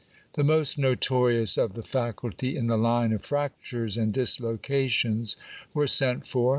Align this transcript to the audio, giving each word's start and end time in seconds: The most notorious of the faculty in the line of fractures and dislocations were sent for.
The 0.33 0.43
most 0.43 0.79
notorious 0.79 1.59
of 1.59 1.73
the 1.73 1.83
faculty 1.83 2.57
in 2.57 2.65
the 2.65 2.75
line 2.75 3.13
of 3.13 3.21
fractures 3.23 3.97
and 3.97 4.11
dislocations 4.11 5.37
were 5.75 5.85
sent 5.85 6.25
for. 6.25 6.49